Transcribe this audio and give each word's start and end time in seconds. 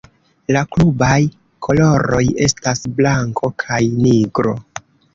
La 0.55 0.63
klubaj 0.75 1.17
koloroj 1.69 2.23
estas 2.49 2.85
blanko 2.99 3.55
kaj 3.67 3.83
nigro. 4.03 4.61